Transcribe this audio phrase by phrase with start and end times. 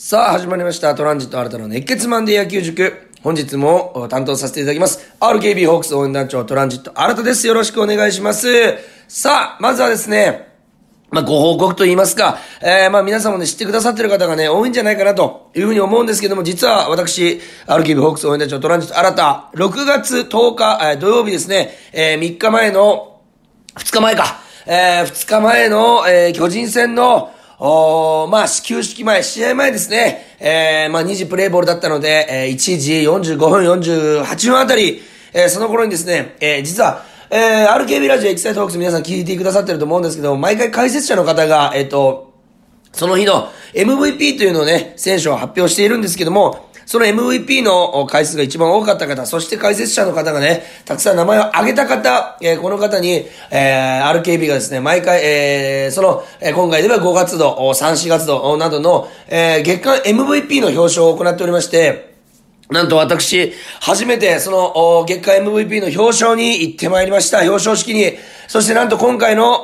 [0.00, 0.94] さあ、始まりました。
[0.94, 3.10] トランジット新たな熱血マンデー野球塾。
[3.20, 5.12] 本日も担当させていただきます。
[5.18, 7.48] RKB ホークス応援団長トランジット新たです。
[7.48, 8.46] よろしくお願いします。
[9.08, 10.52] さあ、まずはですね、
[11.10, 23.20] まあ、ご報告と言いますか、えー、まあ、皆さんもね、知ってくださってる方がね、多いんじゃないかなというふうに思うんですけども、実は私、RKB ホークス応援団長トランジット新た、6月10日、えー、土曜日ですね、えー、3日前の、
[23.74, 30.36] 2日前か、えー、2日前の、えー、巨人戦の、おまあ、始球式前、試合前ですね。
[30.38, 42.32] えー、まあ、2時プレイボールだったので、えー、1時45分48分あたり、えー、その頃にですね、えー、実は、えー、RKB ラジオエキサイトホークス皆さん聞いてくださってると思うんですけど、毎回解説者の方が、えっ、ー、と、
[42.92, 62.16] その日の MVP というのをね、選手を発表しているんですけども、その MVP の回数が一番多かった方、そして解説者の方がね、たくさん名前を挙げた方、えー、この方に、えー、RKB がですね、毎回、えー、その、えー、今回では5月度、3、4月度などの、えー、月間 MVP の表彰を行っておりまして、
[62.70, 67.40] なんと私、初めてその月間 MVP の表彰に行ってまいりました。
[67.40, 68.12] 表彰式に。
[68.46, 69.62] そしてなんと今回の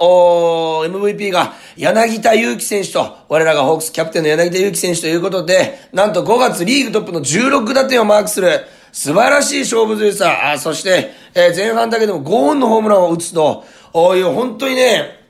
[0.87, 10.53] MVP が柳田悠岐選手と、我らがホークスキャプテンの柳田悠岐選手ということで、なんと5月リーグトップの16打点をマークする素晴らしい勝負強さ。
[10.53, 15.24] あそして、えー、前半だけでも5本のホームランを打つと、おいう、本当にね、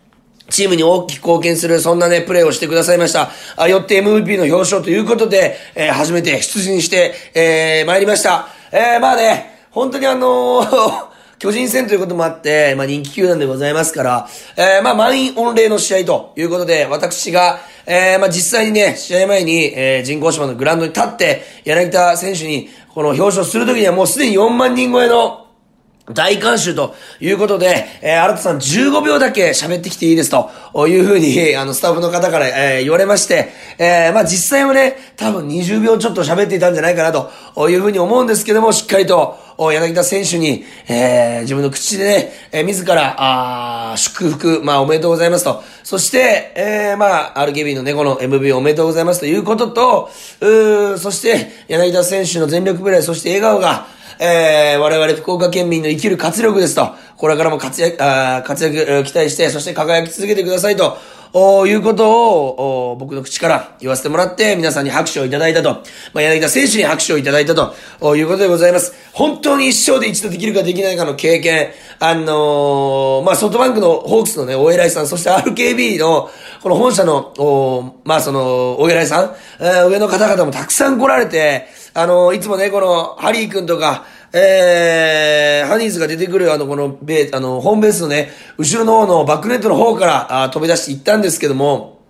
[0.51, 3.31] チームに大きく貢献する、そんなね、プレーをしてくださいました。
[3.57, 8.49] あ、よって MVP の表彰ということで、えー、初めて出陣して、えー、参りました。
[8.71, 25.44] えー、まあね、本当にあのー 巨人戦ということもあって、まあ人気球団でございますから、えー、まあ満員御礼の試合ということで、私が、えー、まあ実際にね、試合前に、えー、人工芝のグラウンドに立って、柳田選手に、この表彰するときにはもうすでに4万人超えの、
[26.13, 30.51] 大監修ということで、えー、新田さん15秒だけ喋ってきていいですと
[30.87, 45.63] いうふうに、あの、スタッフの方から、えー、言われまして、えー、まあ、実際はね、多分20秒ちょっと喋っていたんじゃないかなというふうに思うんですけども、しっかりと、柳田選手に、えー、自分の口でね、えー、自ら、あ祝福、まあ、おめでとうございますと。
[45.85, 50.11] そして、えー、まあ、RKB の猫の MV おめでとうございますということと、
[50.43, 53.87] うそして、柳田選手の全力プレー、そして笑顔が、
[54.19, 60.99] えー、我々福岡県民の生きる活力ですと、これからも活躍、あ活躍、期待して、そして輝き続けてくださいと、
[61.37, 68.95] おいうことをお、僕の口から言わせてもらって、皆さんに拍手をいただいたと、まあ、柳田選手に拍手をいただいたと、おいうことでございます。
[69.13, 76.31] 本当に一生で一度できるかできないかの経験、あのー、まあ、ソフトバンクのホークスのね、お偉いさん、そして RKB の、
[76.63, 84.05] この本社の、おまあ、その、お偉いさん、えー、上の方々もたくさん来られて、あのー、いつもね、この、ハリー君とか、
[84.37, 92.01] えー、ハニーズが出てくるあの、このベあの、ホームベースのね、後ろの方のバックネットの方からあ飛び出していったんですけども、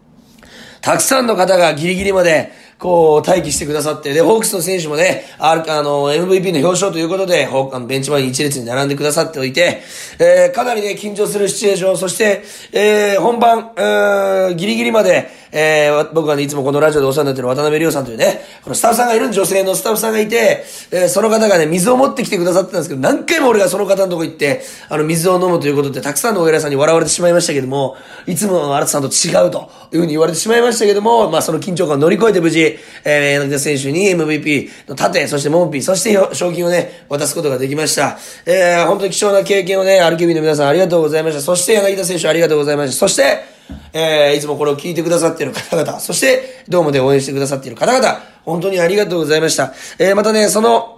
[0.81, 2.51] たくさんの方がギリギリまで、
[2.84, 9.81] こう、待機してくださって、で、ホークスの選手もね、あるあの、MVP の表彰ということで、ホあのベンチ前に一列に並んでくださっておいて、
[10.19, 12.43] えー、かなりね、緊張するシチュエーション、そして、
[12.73, 27.97] えー、本番、えー、ギリギリまで、えー、僕がね、いつもこのラジオでお世話になってる渡辺亮さんというね、このスタッフさんがいる女性のスタッフさんがいて、えー、その方がね、水を持ってきてくださってたんですけど、何回も俺がその方のとこ行って、あの、水を飲むということで、たくさんのお偉いさんに笑われてしまいましたけども、
[28.27, 32.74] いつもの新さんと違うというふうに言われてしまいましたけども、まあ、その緊張感を乗り越えて無事、
[33.05, 38.19] えー、柳田選手に MVP の盾、そしてモンピー、そして賞金をね、渡すことができました。
[38.47, 41.41] えー、本当に貴重な経験をね、RKB の皆さんありがとうございました。
[41.41, 42.97] そして柳田選手ありがとうございました。
[42.97, 43.45] そして、
[43.93, 49.73] えー、いつもこれを聞いてくださっている方々、そして、ドームで応援してくださっている方々、本当にありがとうございました。
[49.99, 50.95] えー、またね、その、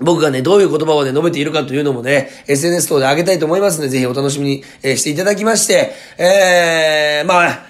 [0.00, 7.66] 僕がね、どういう言葉をね、述べているかというのもね、SNS 等で上げたいと思いますので、ぜひお楽しみに、えー、していただきまして、えー、まあ、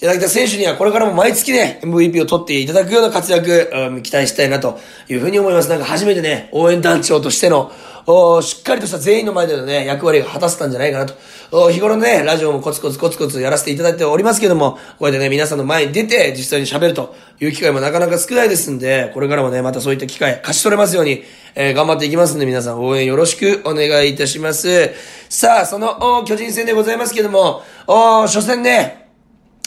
[0.00, 4.78] 柳田選手にはこれからも毎月ね、MVP を取っていただくような活躍、うん、期待したいなと
[5.10, 5.68] いうふうに思います。
[5.68, 7.70] なんか初めてね、応援団長としての、
[8.06, 11.14] おしっかりとした全員の前でのね、役割が果たせたんじゃないかなと。
[11.52, 24.92] お日頃のね、ラジオもコツコツコツコツやらせていただいておりますけども、こうやってね、皆さんの前に出て実際に喋るという機会もなかなか少ないですんで、これからもね、またそういった機会、勝ち取れますように、えー、頑張っていきますんで、皆さん応援よろしくお願いいたします。
[25.28, 28.99] さあ、その、巨人戦でございますけども、お初戦ね、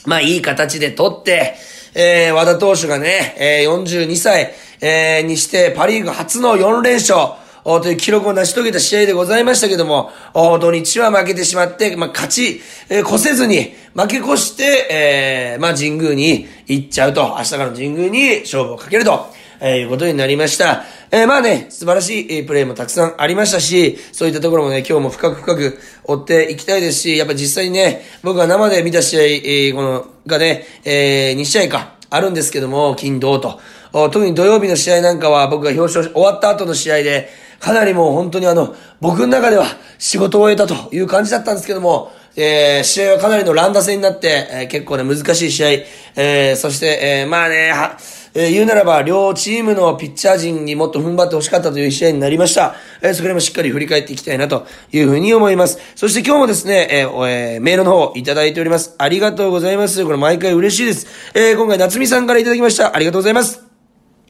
[0.06, 1.56] まあいい形で取って、
[1.96, 7.34] えー、和田投手がね、えー、42歳、えー、にしてパリーグ初の4連勝、
[7.66, 19.28] おという記録を成し遂げた試合でございましたけども、お土日は負けてしまって、まあ、勝ち、えー、越せずに、負け越して、えー、まあ、神宮に行っちゃうと、明日からの神宮に勝負をかけると、
[19.64, 20.84] えー、いうことになりました。
[21.10, 33.60] えー、まあね、素晴らしいプレーもたくさんありましたし、そういったところもね、今日も深く深く追っていきたいですし、やっぱ実際にね、僕が生で見た試合、えー、この、がね、えー、2試合か、あるんですけども、金土と。
[33.94, 37.30] 特に土曜日の試合なんかは僕が表彰終わった後の試合で、
[37.60, 39.66] かなりもう本当にあの、僕の中では
[39.98, 45.70] 仕事を終えたという感じだったんですけども、えー、試合はかなりの乱打戦になって、えー、結構ね、難しい試合、
[46.16, 47.98] えー、そして、えー、まあね、は、
[48.36, 52.76] えー、言うならば、両チームのピッチャー陣にもっと踏ん張ってほしかったという試合になりました。
[53.02, 55.80] えー、それもしっかり振り返っていきたいなというふうに思います。
[55.96, 58.96] そして今日もですね、えー、えー、メールの方いただいております。
[58.98, 60.04] ありがとうございます。
[60.04, 61.08] これ毎回嬉しいです。
[61.34, 62.96] えー、今回夏美さんからいただきました。
[62.96, 63.73] ありがとうございます。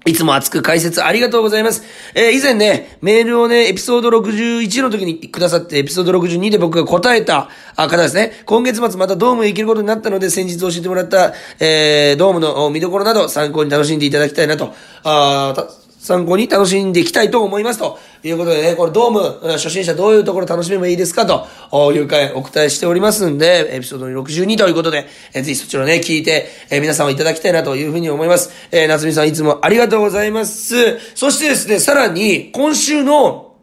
[0.05, 1.83] いつも熱く解説ありがとうございます。
[2.13, 8.33] えー、以前ね、メールをね、エピソード61の時にくださって、エピソード62で僕が答えた方ですね。
[8.45, 14.73] 今月末またドームへ行けることになったので、先日教えてもらった、えー、ドームの見どころなど参考に楽しんでいただきたいなと、
[15.03, 15.55] あ
[16.03, 28.51] 参考に楽しんでいきたいと思いますということでね、これドーム、初心者どういうところ楽しめばいいですかという回お答えしておりますんで、エピソード62ということで、えぜひそちらね、聞いて、え皆さんをいただきたいなというふうに思います。
[28.71, 30.99] えー、夏美さんいつもありがとうございます。
[31.15, 33.53] そしてですね、さらに、今週の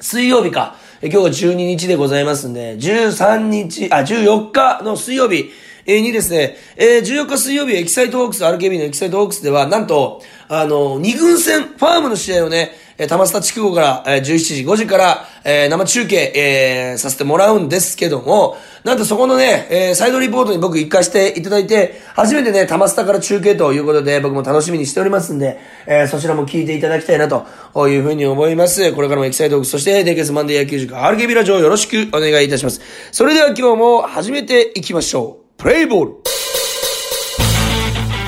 [0.00, 5.50] 水曜日か、今日は12日でございますんで、13日、あ、14日の水曜日、
[5.86, 28.92] にですね、えー、14日水曜日エキサイトホークス、RKB のエキサイトホークスでは、なんと、あの、二軍戦、ファームの試合をね、えー、タマスタ筑後から、えー、17時5時から、えー、生中継、えー、させてもらうんですけども、なんとそこのね、えー、サイドリポートに僕行かしていただいて、初めてね、タマスタから中継ということで、僕も楽しみにしておりますんで、えー、そちらも聞いていただきたいなというふうに思います。
[28.92, 32.80] これからもエキサイトホークス、そして熱血マンデー野球塾 RKB ラジオよろしくお願いいたします。
[33.10, 35.41] それでは今日も始めていきましょう。
[35.62, 36.14] プレイボール。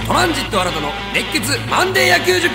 [0.06, 2.48] トランジットあらたの熱血マンデー野球塾。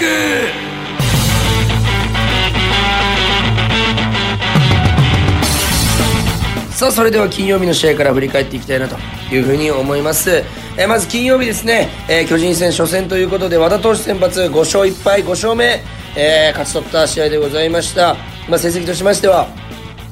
[6.71, 8.95] さあそれでは金曜日の試合から振り返っていきたいなと
[9.35, 10.45] いうふうに思います、
[10.77, 15.83] えー、まず金曜日ですね、えー、巨人戦初戦ということで和田投手先発5勝1敗5勝目、
[16.15, 18.15] えー、勝ち取った試合でございました、
[18.47, 19.49] まあ、成績としましては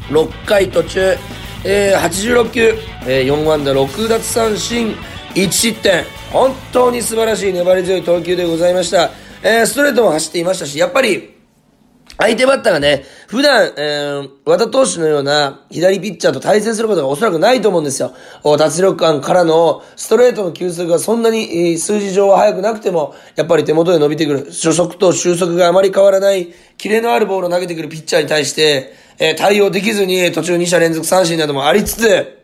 [0.10, 1.16] 6回途中
[1.70, 2.62] えー、86球、
[3.06, 4.96] えー、4安打6奪三振
[5.36, 9.12] 1失点本当に素晴らしい粘り強い投球でございました、
[9.44, 11.36] えー、ストレートも走っていましたしやっぱり
[12.20, 18.16] 相手バッターがね、普段、えー、和田投手のような左ピッチャーと対戦することがおそらくないと思うんですよ。
[18.58, 24.46] 脱力感からのストレートの球速がそんなに、数字上は速くなくても、やっぱり手元で伸びてくる。
[24.46, 26.48] 初速と収束があまり変わらない、
[26.78, 32.38] キレのあるボールを投げてくるピッチャーに対して、え、対応できずに途中2者連続三振などもありつつ、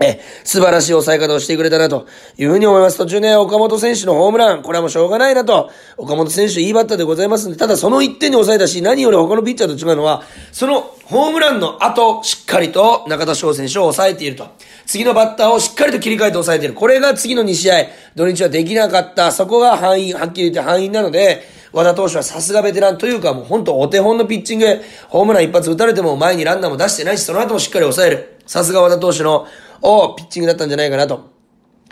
[0.00, 2.98] え、素晴らしい抑え方をしてくれたなというふうに思います。
[2.98, 5.70] 途中ね、岡本選手のホームラン、これはもうしょうがないなと。
[5.96, 14.48] 岡本選手いいバッターでございますんで、ただその1点に抑えたし、何より他のピッチャーと違うのは、そのホームランの後、しっかりと中田翔選手を抑えていると。
[14.84, 16.74] 次のバッターをしっかりと切り替えて抑えている。
[16.74, 17.86] これが次の2試合、
[18.16, 19.30] 土日はできなかった。
[19.30, 24.66] そこが範囲、はっきり言って範囲なので、和田投手はさすがベテランというかもう本当お手本のピッチング、
[25.08, 28.38] ホームラン一発打たれても前にランナーも出してないし、その後もしっかり抑える。
[28.46, 29.46] さすが和田投手の
[29.82, 31.33] おピッチングだったんじゃないかなと。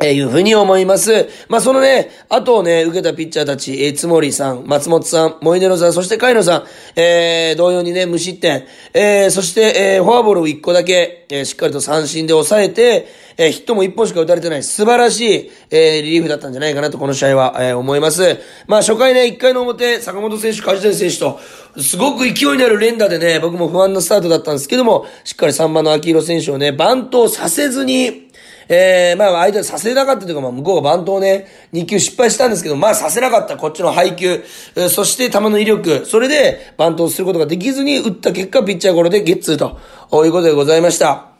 [0.00, 1.28] えいうふうに思います。
[1.48, 6.64] まあ、そのね、後をね、受けたピッチャーたち、えー、つもりさん、松本さん、モイネロさん、そしてカイノさん、
[7.00, 13.06] えー、同様にね、無失点、えー、そして、えー、フォアボールを1個だけ、えー、しっかりと三振で抑えて、
[13.36, 18.38] えー、ヒットも1本しか打たれてない、素晴らしい、えー、リリーフだったんじゃないかなと、この試合は、えー、思います。
[18.66, 21.38] まあ、初回ね、1回の表、坂本選手、梶谷選手と、
[21.80, 28.31] すごく勢いのある連打でね、僕も不安なスタートだったんですけども、しっかり3番の秋広選手をね、バントをさせずに、
[28.74, 34.42] えー、まあ相手はさせなかったというか、まあ向こうがバントをね、2球失敗したんですけど、まあさせなかったこっちの配球、
[34.88, 41.32] そして球の威力、それでバントをすることができずに打った結果、ピッチャーゴロでゲッツーということでございました。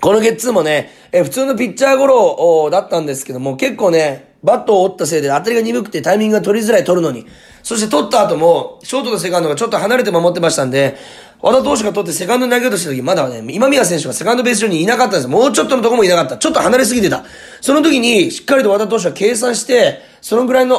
[0.00, 7.26] このゲッツーもね、え、普通のピッチャーゴロだったんですけども、結構ね、バットを折ったせいで当たりが鈍くてタイミングが取りづらい取るのに。
[7.62, 10.96] そして取った後も、ショートとセカンドがちょっと離れて守ってましたんで、
[11.42, 15.28] 和田投手が取ってセカンドに投げようとした時、まだね、今宮選手がセカンドベース上にいなかったんです。
[15.28, 16.38] もうちょっとのとこもいなかった。
[16.38, 17.24] ちょっと離れすぎてた。
[17.60, 20.78] その時に、しっかりと和田投手は計算して、そのぐらいの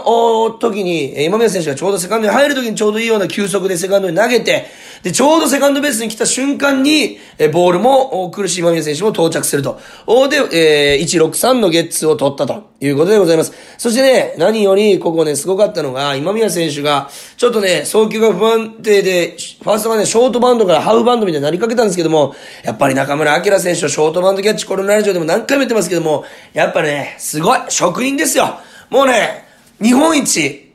[0.51, 4.67] 時に、今宮選手がちょうどセカンドに入る時にちょうどいいような球速でセカンドに投げて、
[5.03, 9.81] で、ちょうどセカンドベースに来た瞬間に、えボールも苦しい今宮選手も到着すると。
[10.29, 13.51] で、えー、163のゲッツを取ったということでございます。
[13.77, 22.33] そしてね、何より、ここね、すごかったのが、今宮選手が、ちょっとね、送球が不安定で、ファーストがね、ショートバンドからハーフバンドみたいになりかけたんですけども、
[22.63, 26.23] やっぱり中村明選手のショートバンドキャッチ、このラジオでも何回も言ってますけども、
[26.53, 28.57] やっぱね、すごい、職人ですよ。
[28.93, 29.43] もうね、
[29.81, 30.71] 日本一、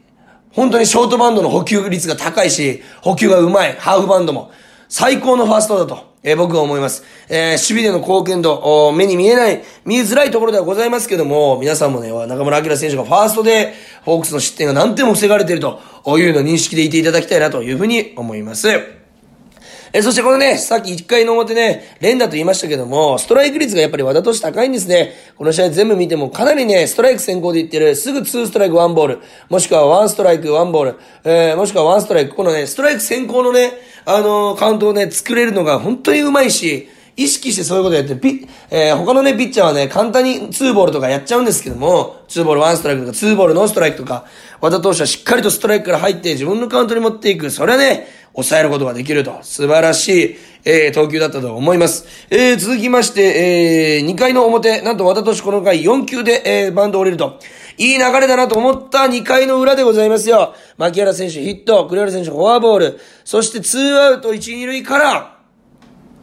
[0.51, 4.51] 本当にショートバンドの補給率が高いし、補給がうまい、ハーフバンドも。
[4.89, 7.05] 最高のファーストだと、えー、僕は思います。
[7.29, 15.79] えー、守備での貢献度、目に見えない、見えづらいところではございますけども、皆さんもね、中村明選手がファーストで、ホークスの失点が何点も防がれていると
[16.19, 18.69] いうのを認識でいていただきたいなというふうに思います。
[19.93, 25.15] えそしてこのね、さっき1回の表ね、連打と言いましたけども、ストライク率がやっぱり和田投手高いんですね。
[25.37, 29.19] この試合全部見てもかなりね、ストライク先行でいってる、すぐ2ストライク1ボール、
[29.49, 33.73] もしくは1ストライク1ボール、えー、もしくは1ストライク、このね、ストライク先行のね、
[34.05, 44.25] あのー、カウントをね、作れるのが本当にうまいし、意識してそういうことやって、ピえー、他のね、ピッチャーはね、簡単に2ボールとかやっちゃうんですけども、2ボール1ストライクとか、2ボールノーストライクとか、
[44.61, 47.51] 和田投手はしっかりとストライクから入って自分のカウントに持っていく。
[47.51, 48.07] それはね、
[48.39, 49.39] 抑えることができると。
[49.43, 52.07] 素晴らしい、えー、投球だったと思います。
[52.31, 57.41] えー、続きまして、えー、2回の表、なんと和田投手この回4球で、えー、バンド降りると。
[57.79, 60.55] いい流れだなと思った2回の裏でございますよ。
[60.77, 65.39] 牧原選手ヒット、栗原選手フォアボール、そして2アウト1、2塁から、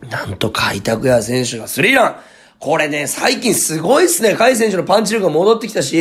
[0.10, 2.16] なんと開拓也選手がスリーラン。
[2.60, 4.36] これね、最近すごいっすね。
[4.36, 5.98] 甲斐選手のパンチ力が戻ってきたし、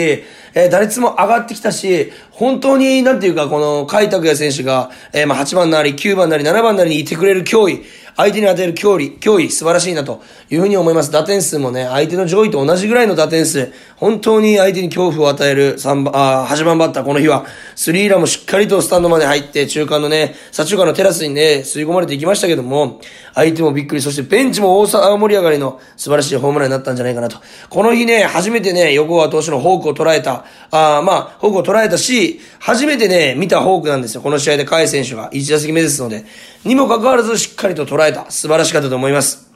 [0.54, 7.82] えー、打率も上がってきたし、本当に、なんていうか、この、甲斐拓也選手が、えー、まあ、8番なり、9番なり、7番なりにいてくれる脅威、
[8.16, 11.11] 相手に与える脅威、脅威、素晴らしいなというふうに思います。
[11.11, 17.44] 打点数もね、相手の上位と同じぐらいの打点数、本当に相手に恐怖を与える3番、あ8番バッター、この日は、
[17.75, 23.00] スリーランもしっかりとスタンドまで入って、中間のね、左中間のテラスにね、吸い込まれていきましたけども、
[23.35, 27.38] 相手もびっくり、そしてベンチも大沢盛り上がりの素晴らしいホームランになったんじゃないかなと。
[27.68, 34.21] この日ね、初めてね、横川投手のフォークを捉えた、あまあ、フォークを捉えたし、初めてね、見たフォークなんですよ。
[34.21, 36.25] この試合で甲斐選手が1打席目ですので、
[36.64, 38.30] にもかかわらずしっかりと捉ええた。
[38.30, 39.53] 素晴らしかったと思います。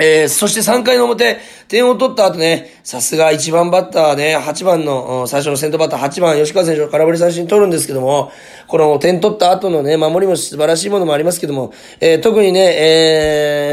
[0.00, 1.38] えー、そして3回の表、
[1.68, 8.32] 点を取った後ね、さすが1番バッターね、8番の、最初の先頭バッター8番、吉川選手の空振り三振取るんですけども、
[8.66, 12.60] この点取った後のね、守りも素晴らしいものもありますけども、えー、特にね、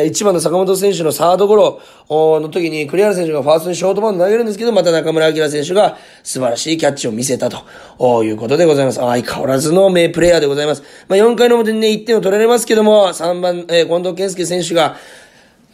[0.01, 8.97] えー、1番の坂本選手のサードゴロの時に、栗原選手がファーストにショートバウンド投げるんですけど、また中村晃選手が素晴らしいキャッチを見せたということでございます。
[8.97, 10.83] 相変わらずの名プレイヤーでございます。
[11.07, 14.97] まあ、4回の表にね、1点を取られますけども、3番、えー、近藤健介選手が、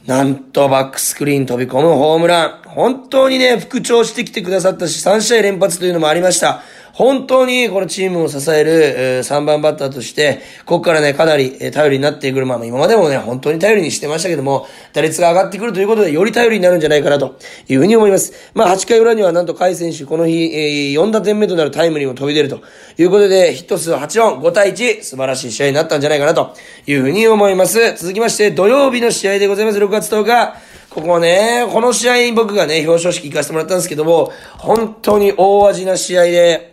[0.06, 2.70] なんとバックスクリーン飛び込むホームラン。
[2.70, 6.62] 本当にね、復調してきてくださったし、3試合連発というのもありました。
[6.94, 12.46] 本当にこのチームを支える、3番バッターとして、ここからね、かなり、頼りになってくる。
[12.46, 17.36] まあ、今までもね、本当に頼りにしてましたけども、打率が上がってくるということで、より頼りになるんじゃないかなと
[17.68, 18.34] いうふうに思います。
[18.54, 22.62] まあ、8回裏にはなんと甲斐選手、この日、え、4打点目となるタイムリーも飛び出ると
[23.00, 26.54] いうことで、ヒット数8本、5対1、素晴らしい試合になったんじゃないかなと
[26.86, 27.80] いうふうに思います。
[27.96, 29.80] 続きまして、土曜日の試合でございます。
[29.80, 30.54] 6月10日。
[30.92, 36.73] ここはね、この試合僕がね、表彰式行かせてもらったんですけども、本当に大味な試合で、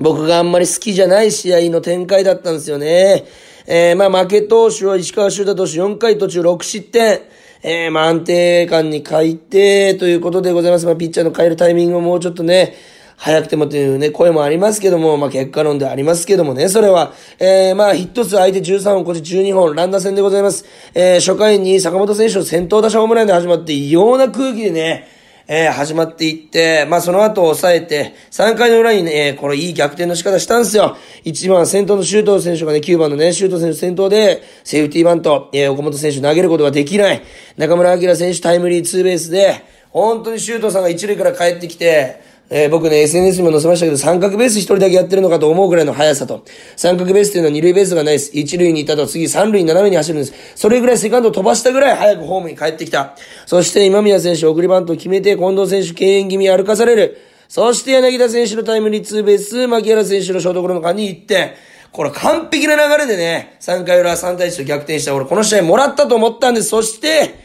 [0.00, 3.24] 僕があんまり好きじゃない試合の展開だったんですよね。
[3.66, 7.20] えー、まあ負け投手は石川修太投手4回途中6失点。
[7.62, 10.84] えー、まあ安定感に書いて、ということでございます。
[10.84, 12.74] まあピッチャーの変えるタイミングをもうちょっとね、
[13.16, 20.66] 早くてもというね、声もありますけども、まあ結果論でありますけどもね、それは、えー、まあヒット数相手13本、こっち12本、ランダー戦でございます。
[20.92, 25.08] えー、初回に坂本選手の先頭打者ホームランで始まって、異様な空気でね、
[25.46, 30.96] えー、始まっていって、まあ、その後抑えて、3回の裏にね、えー、これいい逆転の仕方したんですよ。
[31.24, 37.22] 1番先頭の周東選手がね、9番のね、周東選手先頭で、セーフティーバント、えー、岡本選手投げることができない。
[37.58, 46.44] 中村晃選手タイムリーツーベースで、本当に周東さんが1塁から帰ってきて、えー、僕ね、SNS にも載せましたけど、三角ベース一人だけやってるのかと思うぐらいの速さと。
[46.76, 48.30] 三角ベースっていうのは二塁ベースがないです。
[48.34, 50.34] 一塁に行ったと次三塁斜めに走るんです。
[50.54, 53.16] それぐらいセカンド飛ばしたぐらい早くホームに帰ってきた。
[53.46, 57.18] そして今宮選手送りバント決めて、近藤選手敬遠気味歩かされる。
[57.48, 61.52] そして柳田選手のタイムリーツーベース、牧原選手のショートゴロの間に1点。
[61.92, 65.14] これ完璧な流れでね、3回裏3対1と逆転した。
[65.14, 66.68] 俺この試合もらったと思ったんです。
[66.68, 67.36] そして、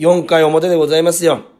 [0.00, 1.53] 4回表でございますよ。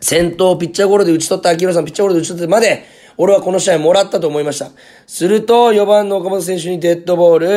[0.00, 2.84] 先頭ピッチャーゴロで打ち取った秋広さんピッチャーゴロで打ち取ってまで、
[3.16, 4.70] 俺はこの試合もらったと思いました。
[5.06, 7.48] すると、4番の岡本選手にデッドボール、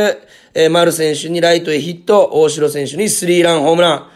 [0.54, 4.08] えー、丸選手にライトへヒット、大城選手にスリーランホームラン。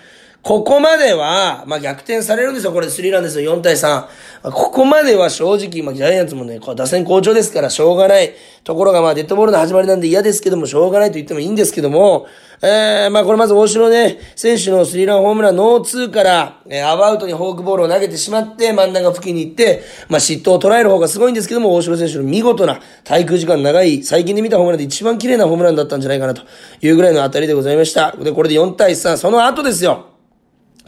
[0.44, 2.72] ここまでは、まあ、逆転されるんですよ。
[2.72, 3.53] これスリーランですよ。
[3.58, 4.06] 4対3。
[4.44, 8.34] ここまでは正直、まあ、ジャイアンツもね、こう打線好調ですから、しょうがない。
[8.63, 12.27] ところが、まあ、デッドボールの始まりなんで嫌ですけども、しょうがないと言ってもいいんですけども、
[12.62, 26.44] えー、まあ、これまず大城ね、選手のスリーランホームランノーツーから、えー、アバウトにフォークボールを投げてしまって、真ん中付近に行って、まあ、嫉妬を捉える方がすごいんですけども、大城選手の見事な、滞空時間長い、最近で見たホームランで一番綺麗なホームランだったんじゃないかなと
[26.82, 28.15] いうぐらいの当たりでございました。
[28.17, 30.16] で、これで4対3、その後ですよ。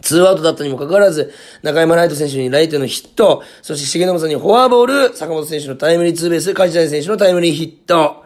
[0.02, 8.24] ツーアウトだったにもかかわらず、中山ライト選手にライトのヒット、そして重信さんにフォアボール、坂本選手のタイムリーツーベース、梶谷選手のタイムリーヒット。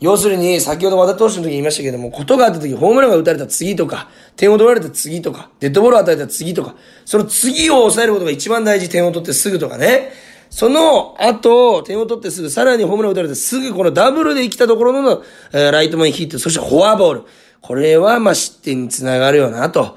[0.00, 10.12] 要するに、先ほど和田投手の時に言いましたけども、ことがあった時、ホームランが打たれた次とか、点を取られた次とか、デッドボールを与えた次とか、その次を抑えることが一番大事、点を取ってすぐとかね。
[10.50, 17.22] その後、点を取ってすぐ、さらにホームランを打たれてすぐこのダブルで生きたところの、えー、ライト前ヒット、そしてフォアボール。
[17.60, 19.96] これは、ま、失点につながるよな、と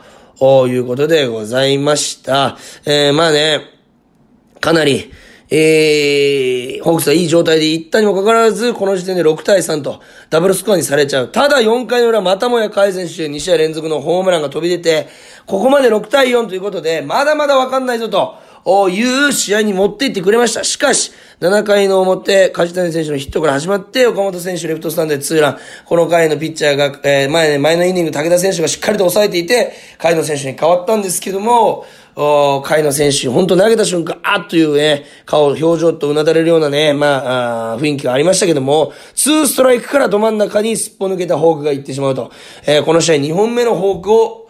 [0.68, 2.58] いうことでございました。
[2.86, 3.62] えー、まあね、
[4.60, 5.12] かなり、
[5.54, 11.32] えー、ホークスはいい状態で行ったにもかかわらず、この時点で6対3とダブルスコアにされちゃう。
[11.32, 15.10] ただ4回の裏、またもや海選手2試合連続のホームランが飛び出て、
[15.46, 18.40] ここまで6対4ということで、まだまだわかんないぞと。
[18.66, 20.64] いう試合に持っていってくれました。
[20.64, 25.58] しかし、7回の表、梶谷選手のヒットから始まって、岡本選手レフトスタンドでツーラン。
[25.86, 42.32] この回のピッチャーが、えー、前、前のイニング武田選手がしっかりと抑えていて、海野選手に変わったんですけども、お海野選手、本当投げた瞬間、あっというね、顔、表情とうなだれるようなね、まあ、あ雰囲気がありましたけども、ツーストライクからど真ん中にすっぽ抜けたホークが行ってしまうと。
[42.68, 44.41] えー、この試合2本目のホークを、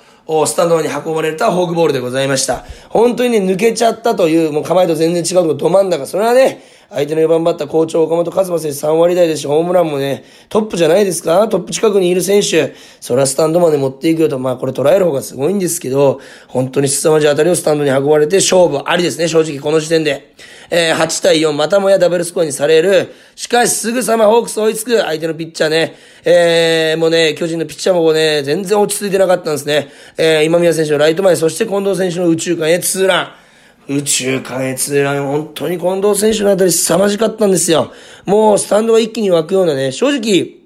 [0.46, 2.66] スタンドに運ばれたホークボールでございました。
[2.90, 6.06] 本当にね、抜けちゃったという、もう構えと全然違うとこど真ん中。
[6.06, 6.62] それはね、
[6.94, 12.76] 相手の4番バッター、好調、岡本和真選手3割台ですし、ホームランもね、トップじゃないですかトップ近くにいる選手。
[13.00, 16.20] それはスタンドまで持っていくよと、まあこれ捉える方がすごいんですけど、
[16.50, 20.34] 本当に凄まじい当たりをスタンドに運ばれて勝負ありですね、正直この時点で。
[20.70, 23.14] えー、8対4、またもやダブルスコアにされる。
[23.36, 25.96] しかし、すぐさまホークス追いつく相手のピッチャーね。
[26.26, 29.88] えー、もうね、巨人のピッチャーもね、全然落ち着いてなかったんですね。
[30.18, 33.41] えー、今宮選手のライト前、そして近藤選手の宇宙間へツーラン。
[33.88, 37.92] 宇宙関越ライン、本当に近藤選手のあたり凄まじかったんですよ。
[38.26, 40.62] もうスタンドが一気に湧くようなね、正直、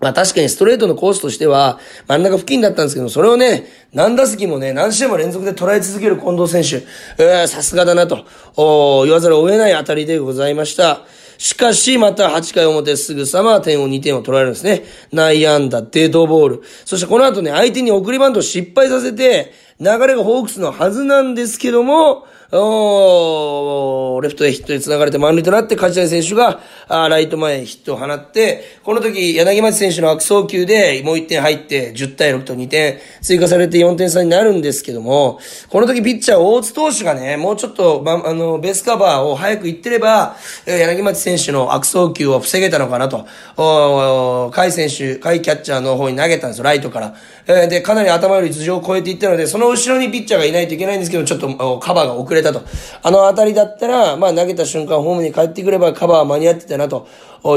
[0.00, 6.86] まあ確かにストレートのコースとしては真ん中付近だったんですけど、それをね、何打席もね、何試合も連続で捉え続ける近藤選手、
[7.22, 11.00] えー、さすがだなと、お言わざるを得ない当たりでございました。
[11.38, 14.84] しかし、また8回表すぐさま点を2点を取られるんですね。
[15.12, 16.62] 内野安打、デッドボール。
[16.84, 47.14] そしてこの後ね、相手に送りバントを失敗させて、流れがホークスのはずなんですけども、おレフトへヒットで繋がれて満塁となって、梶谷選手が、あライト前へヒットを放って、この時、柳町選手の悪送球でもう1点入って、10対6と2点追加されて4点差になるんですけども、この時ピッチャー大津投手がね、もうちょっと、ま、あの、ベースカバーを早く行ってれば、柳町選手の悪送球を防げたのかなと、お甲斐選手、甲斐キャッチャーの方に投げたんですよ、ライトから。
[47.48, 52.62] えー、で、かなり頭より頭上を越えていったので、その後ろにピッチャーがいないといけないんですけど、ちょっとカバーが遅れれたと。
[53.02, 57.08] あの当たりだったら、まあ投げた瞬間ホームに帰ってくればカバー間に合ってたなと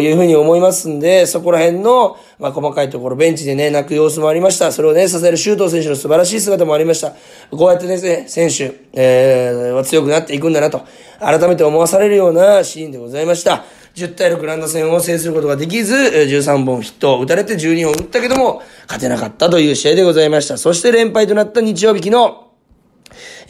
[0.01, 4.71] いうふうに思いますんで、そこら辺の、まあ細かいところ、ベンチでね、泣く様子もありました。
[4.71, 7.13] それをね、支える周東選手の素晴らしい姿もありました。
[7.51, 10.81] こうやってですね、選手、えー、は強くなっていくんだなと、
[11.19, 13.63] 改めて思わされるようなシーンでございました。
[13.95, 20.57] 10対6ランド戦を制することができず、13本ヒットを打たれて12本打ったけども、勝てなかったという試合でございました。
[20.57, 22.49] そして連敗となった日曜日昨日、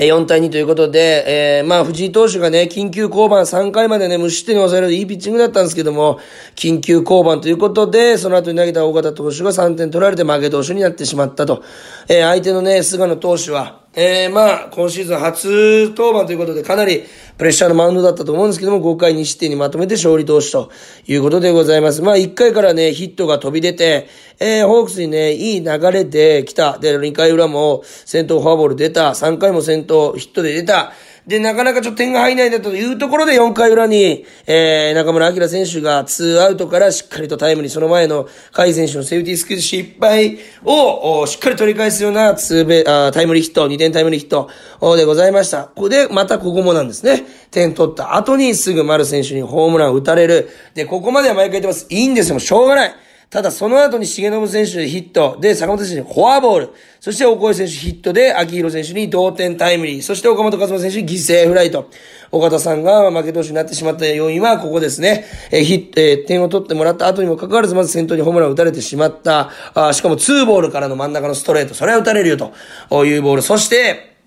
[0.05, 6.19] 4対2ということで、えー、まあ、藤井投手がね、緊急降板3回までね、無失点に抑えるいいピッチングだったんですけども、
[6.55, 11.63] 緊急降板ということで、その後に投げた大型投手が3点取られて負け投手になってしまったと。
[12.07, 17.03] えー、相手のね、菅野投手は、えー、まあ、今シーズン初登板ということで、かなり
[17.37, 20.69] プレッシャーのマウンドだったと思うんですけども、5回2失点にまとめて勝利投手と
[21.07, 22.03] いうことでございます。
[22.03, 24.07] まあ、1回からね、ヒットが飛び出て、
[24.39, 26.77] えー、ホークスにね、いい流れで来た。
[26.77, 29.09] で、2回裏も先頭フォアボール出た。
[29.09, 30.93] 3回も先頭とヒットで出た。
[31.27, 44.49] で、なかなかちょっと点が入らないんだというところで4回裏に、えー、中村明選手が2アウトからしっかりとタイムにその前の甲斐選手のセーフティースクイズ失敗をしっかり取り返すようなツーベあタイムリーヒット、2点タイムリーヒット
[44.95, 45.65] でございました。
[45.65, 47.23] ここで、またここもなんですね。
[47.51, 50.49] 点取った後にすぐ丸選手にホームランを打たれる。
[50.73, 51.85] で、ここまでは毎回言ってます。
[51.89, 52.35] いいんですよ。
[52.35, 52.95] もうしょうがない。
[53.29, 61.91] ただその後に重信選手ヒット、で、坂本選手にフォアボール、そして大越選手ヒットで、秋広選手に同点タイムリー、そして岡本和真選手に犠牲フライト。
[62.31, 65.25] 岡田さんが負け投手になってしまった要因はここですね。
[65.51, 69.51] えヒット、え点を取ってもらった後にもかかわらず、まず先頭にホームランを打たれてしまった。
[69.75, 73.41] あしかもツーボールからの真ん中のストレート、それは打たれるよというボール。
[73.43, 74.17] そして、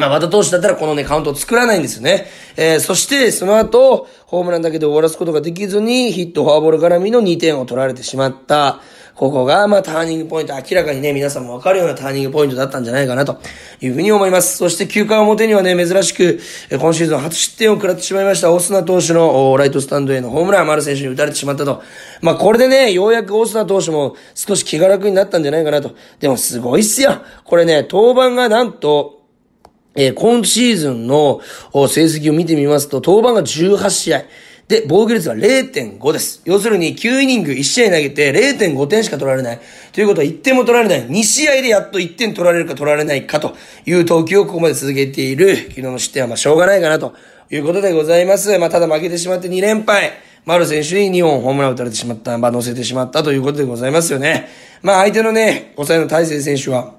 [0.00, 2.26] まあ、和田投手だったらこのね、カウントを作らないんですよね。
[2.56, 8.80] えー、そして、その後、ホームランだけで終わらすことができずに、ヒット、フォアボール絡みの2点を取られてしまった。
[9.20, 13.38] ここが、まあ、ターニングポイント、明らかにね、皆さんもわかるようなターニングポイントだったんじゃないかな、と
[13.82, 14.56] いうふうに思います。
[14.56, 21.82] そして、9回表にはね、珍しく、今シーズン初失点を食らってしまいました、オスナ投手のライトスタンドへのホームラン、丸選手に打たれてしまったと。
[22.22, 25.90] まあ、これでね、ようやくオスナ投手も少し気が楽になったんじゃないかなと。
[26.18, 27.18] でも、すごいっすよ。
[27.44, 29.19] これね、登板がなんと、
[29.94, 31.40] えー、今シーズンの
[31.72, 34.22] 成績を見てみますと、登板が18試合。
[34.70, 36.42] で、防御率は0.5です。
[36.44, 39.60] 要するに9イニング1試合投げて0.5点しか取られない。
[39.92, 41.08] ということは1点も取られない。
[41.08, 45.56] 2試合でやっと1点取られるか取られないかという投球をここまで続けている。
[45.56, 47.14] 昨日の失点はまあしょうがないかなと
[47.50, 48.56] いうことでございます。
[48.60, 50.12] まあただ負けてしまって2連敗。
[50.46, 54.48] 丸選手に2本ホームラン打たれてしまった、まあ乗せてしまったということでございますよね。
[54.82, 56.94] まあ相手のね、抑えの大勢選手は、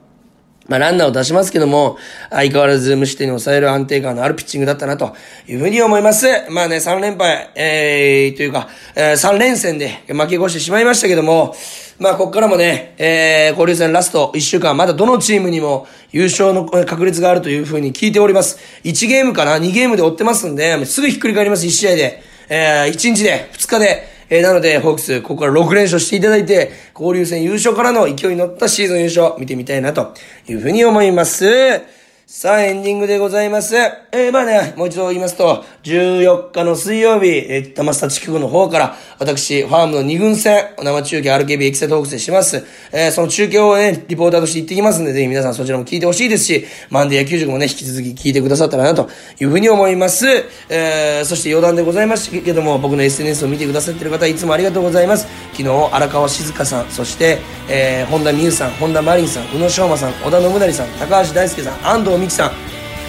[0.72, 1.98] まあ、ランナーを出しますけども、
[2.30, 5.14] 相変わらず無失点に抑える安定感のあるピッチングだったなと
[5.46, 6.28] いうふうに思います。
[6.50, 11.54] まあね、3連敗、えー、というか、えー、3連戦で負け越してしまいましたけども、
[12.00, 18.58] まあ、ここからもね、えー、交流戦ラスト1週間、まだどのチームにも優勝の確率があるというふうに聞いております。
[18.86, 22.24] 1ゲームかな ?2 ゲームで追ってますんで、すぐひっくり返ります、1試合で。
[22.48, 30.14] えー、1日で、2日で、えー、なので、ホークス、ここから6連勝していただいて、交流戦優勝からの勢いに乗ったシーズン優勝、見てみたいなと
[30.48, 32.01] いうふうに思います。
[32.34, 33.76] さあ、エンディングでございます。
[33.76, 42.66] えー、まあね、もう一度言いますと、14日の水曜日、えー、玉下地区の方から、私、ファームの2軍戦、生中継 RKB エキセトークスでします。
[42.94, 49.10] えー、その中継をね、リポーターとして行ってきますんで、ぜひ皆さんそちらも聞いてほしいですし、マンデー野球塾もね、引き続き聞いてくださったらな、と
[49.42, 50.26] いうふうに思います。
[50.70, 55.28] えー、そして余談でございましたけども、僕の SNS を見てくださっている方、いつもありがとうございます。
[55.52, 62.52] 昨日、荒川静香さん、そして、えー、本田美優さん、本田マリンさん、宇野昌磨さん、小田信成さん、高橋大輔さん、安藤美希さん、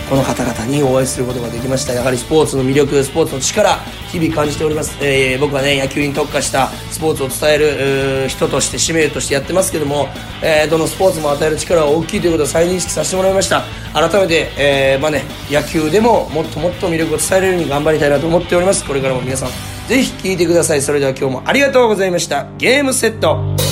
[0.09, 1.93] この方々にお会いすることができました。
[1.93, 3.79] やはりスポーツの魅力スポーツの力
[4.11, 10.09] 日々感じております、えー、僕はね野球に特化したスポーツを伝える人として使命としてやってますけども、
[10.43, 13.65] えー、どのスポーツも与える力は大きいということを再認識させてもらいました。
[13.95, 18.85] 改めて、えー、まあね、野球でももっともっと魅力を伝えれるように頑張りたいなと思っております。
[18.85, 19.51] これからも皆さん
[19.89, 20.83] ぜひ聴いてください。
[20.83, 22.47] それでは今日もありがとうございました。
[22.59, 23.72] ゲームセット。